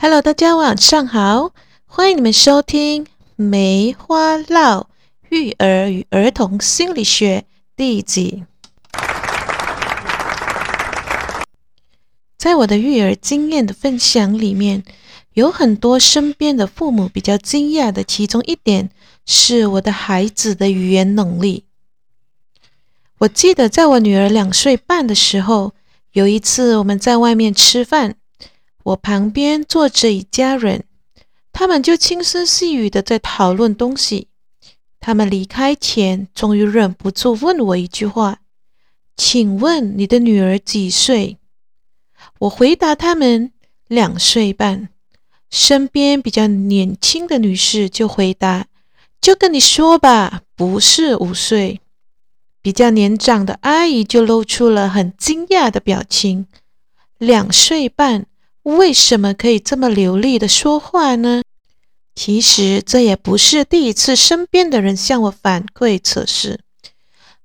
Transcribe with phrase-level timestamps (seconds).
[0.00, 1.52] Hello，大家晚上好，
[1.86, 3.04] 欢迎你们收听
[3.36, 4.86] 《梅花烙
[5.28, 7.40] 育儿与儿童心理学》
[7.76, 8.44] 第一集。
[12.36, 14.82] 在我的育儿经验的分享里面，
[15.34, 18.90] 有很多身边的父母比较惊讶的，其中一点
[19.26, 21.64] 是我的孩子的语言能力。
[23.18, 25.72] 我记得在我女儿两岁半的时候，
[26.12, 28.14] 有一次我们在外面吃饭，
[28.84, 30.84] 我旁边坐着一家人，
[31.52, 34.28] 他们就轻声细语的在讨论东西。
[35.00, 38.38] 他们离开前，终于忍不住问我一句话
[39.16, 41.38] ：“请问你的女儿几岁？”
[42.40, 43.50] 我回答他们
[43.88, 44.90] 两岁半。
[45.50, 48.66] 身边比较年轻的女士就回答
[49.20, 51.80] ：“就跟你说吧，不是五岁。”
[52.60, 56.46] 比较年长的阿姨就露出了很惊讶的表情。
[57.18, 58.26] 两岁半，
[58.62, 61.42] 为什么可以这么流利的说话呢？
[62.14, 66.60] 其实这也不是第一次，身边的人向我反馈此事。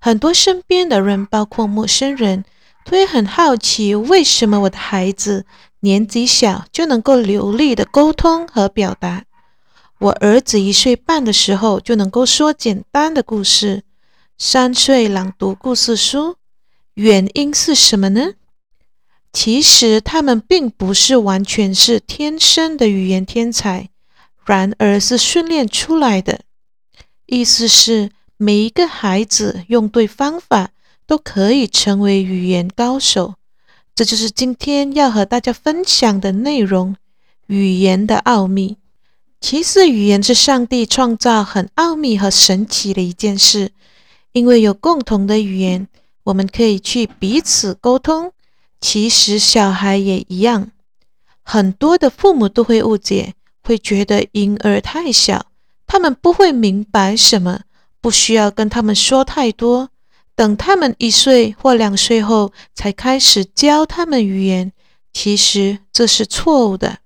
[0.00, 2.44] 很多身边的人，包括陌生人，
[2.84, 5.44] 都会很好奇，为什么我的孩子
[5.80, 9.24] 年纪小就能够流利的沟通和表达。
[9.98, 13.84] 我儿子一岁半的时候就能够说简单的故事。
[14.44, 16.34] 三岁朗读故事书，
[16.94, 18.32] 原因是什么呢？
[19.32, 23.90] 其实他们并不是完全是天生的语言天才，
[24.44, 26.40] 然而是训练出来的。
[27.26, 30.70] 意思是每一个孩子用对方法
[31.06, 33.36] 都可以成为语言高手。
[33.94, 36.96] 这就是今天要和大家分享的内容——
[37.46, 38.78] 语言的奥秘。
[39.40, 43.70] 其实语言是上帝创造很奥秘和神奇的一件事。
[44.32, 45.88] 因为有共同的语言，
[46.24, 48.32] 我们可以去彼此沟通。
[48.80, 50.70] 其实小孩也一样，
[51.42, 55.46] 很多的父母都会误解，会觉得婴儿太小，
[55.86, 57.60] 他们不会明白什么，
[58.00, 59.90] 不需要跟他们说太多，
[60.34, 64.72] 等他们一岁或两岁后才开始教他们语言。
[65.12, 66.98] 其实这是错误的。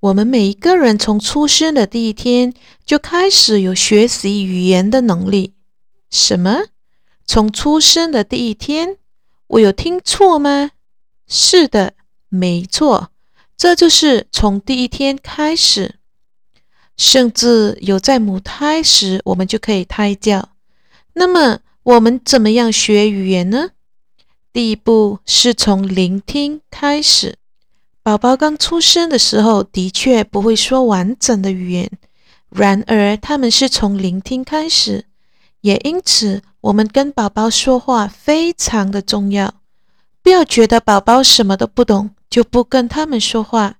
[0.00, 2.52] 我们每一个人从出生的第一天
[2.84, 5.53] 就开始有学习语言的能力。
[6.14, 6.66] 什么？
[7.26, 8.98] 从出生的第一天，
[9.48, 10.70] 我有听错吗？
[11.26, 11.94] 是的，
[12.28, 13.10] 没错，
[13.56, 15.96] 这就是从第一天开始，
[16.96, 20.50] 甚至有在母胎时，我们就可以胎教。
[21.14, 23.70] 那么，我们怎么样学语言呢？
[24.52, 27.38] 第一步是从聆听开始。
[28.04, 31.90] 宝宝刚出生的时候，的确不会说完整的语言，
[32.50, 35.06] 然而他们是从聆听开始。
[35.64, 39.54] 也因此，我们跟宝宝说话非常的重要。
[40.22, 43.76] 不要觉得宝宝什么都不懂就不跟他们说话。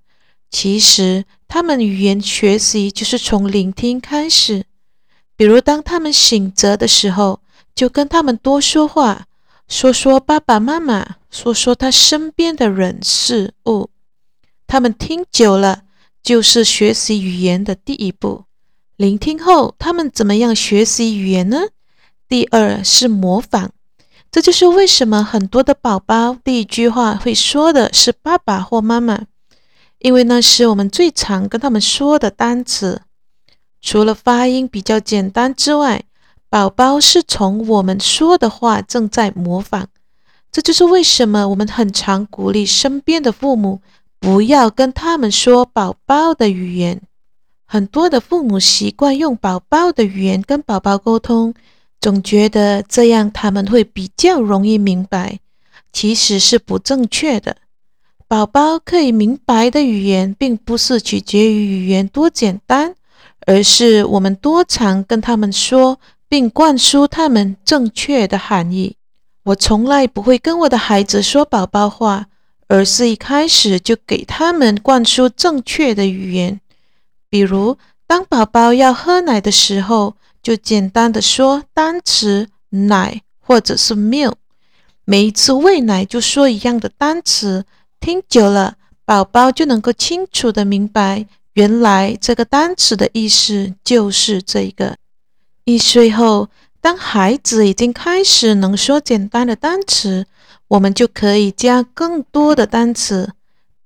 [0.51, 4.65] 其实，他们语言学习就是从聆听开始。
[5.37, 7.41] 比如，当他们醒着的时候，
[7.75, 9.27] 就跟他们多说话，
[9.69, 13.91] 说说爸爸妈妈，说说他身边的人事物。
[14.67, 15.83] 他们听久了，
[16.23, 18.45] 就是学习语言的第一步。
[18.97, 21.65] 聆听后，他们怎么样学习语言呢？
[22.35, 23.69] 第二是模仿，
[24.33, 29.27] 这就是为什么很多的宝宝第一句话会说的是爸爸或妈妈，
[30.01, 33.03] 因为那是我们最常跟他们说的单词。
[33.81, 36.03] 除了发音比较简单之外，
[36.51, 39.87] 宝宝是从我们说的话正在模仿。
[40.51, 43.81] 这就是为什么我们很常鼓励身边的父母
[44.19, 47.01] 不要跟他们说宝宝的语言。
[47.65, 51.55] 很多的父母习惯用宝宝的语言跟宝宝沟通，
[52.05, 55.39] 总觉得这样他们会比较容易明白，
[55.91, 57.57] 其实是不正确的。
[58.29, 62.95] 宝宝可以明白的语言，并不是取决于语言多简单，
[63.47, 65.99] 而是我们多常跟他们说，
[66.29, 68.97] 并灌输他们正确的含义。
[69.45, 72.27] 我从来不会跟我的孩子说宝宝话，
[72.69, 76.61] 而是一开始就给他们灌输正确的语言。
[77.31, 82.49] 比如，当宝宝要喝奶的时候，就简单的说单词
[82.89, 84.35] “奶”或者是 “milk”。
[85.05, 87.65] 每一次喂奶就说一样的单词，
[87.99, 94.97] 听久了，宝宝就能够清楚的明白，原来这个单词的意思就是这个。
[95.65, 96.49] 一岁后，
[96.81, 100.27] 当孩子已经开始能说简单的单词，
[100.69, 103.33] 我们就可以加更多的单词，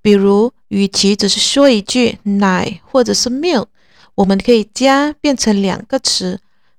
[0.03, 0.53] 比如。
[0.69, 3.69] 与其只是说一句奶或者是 milk，
[4.17, 6.39] 我们可以加变成两个词，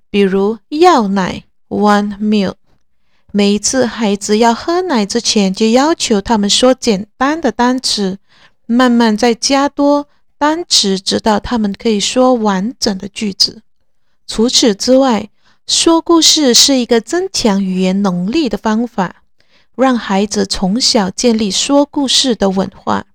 [0.09, 2.55] 比如要奶 one milk，
[3.31, 8.17] 每一次孩子要喝奶之前，就要求他们说简单的单词，
[8.65, 10.07] 慢慢再加多
[10.37, 13.61] 单词，直到他们可以说完整的句子。
[14.25, 15.29] 除此之外，
[15.67, 19.23] 说故事是一个增强语言能力的方法，
[19.75, 23.05] 让孩子从小建立说故事的文化。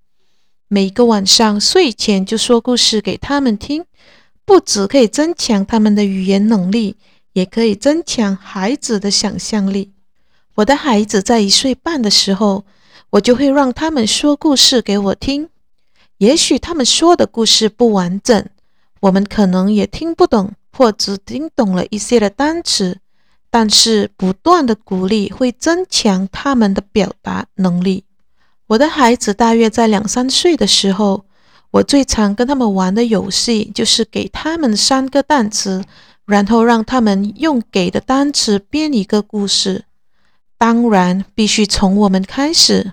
[0.68, 3.84] 每个晚上睡前就说故事给他们听，
[4.44, 6.96] 不只可以增强他们的语言能力，
[7.32, 9.92] 也可以增强孩子的想象力。
[10.56, 12.64] 我的孩子在一岁半的时候，
[13.10, 15.48] 我就会让他们说故事给我听。
[16.18, 18.46] 也许他们说的故事不完整，
[19.00, 22.98] 我们可能也听不懂，或只听懂了一些的单词。
[23.50, 28.04] 但是不断的鼓励会增强他们的表达能力。
[28.66, 31.24] 我的孩子大约在两三岁的时候，
[31.74, 35.84] 我最常跟他们玩的游戏就是给他们三个单词，
[36.24, 39.84] 然后让他们用给的单词编一个故事。
[40.56, 42.92] 当然，必须从我们开始，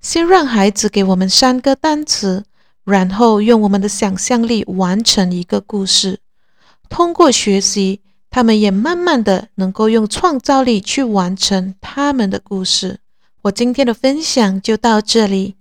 [0.00, 2.44] 先让孩子给我们三个单词，
[2.84, 6.20] 然后用我们的想象力完成一个故事。
[6.88, 12.98] 通过学习，他们也慢慢的能够用创造力去完成他们的故事。
[13.42, 15.56] 我今天的分享就到这里。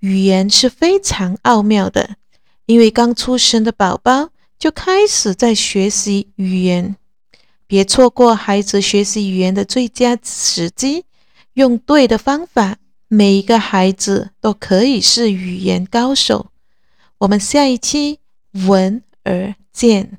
[0.00, 2.16] 语言是非常奥妙的，
[2.66, 6.96] 因为刚出生的宝宝就开始在学习语言。
[7.66, 11.04] 别错过孩子学习语言的最佳时机，
[11.54, 12.78] 用对的方法，
[13.08, 16.50] 每一个孩子都可以是语言高手。
[17.18, 18.20] 我们下一期
[18.52, 20.18] 闻而见。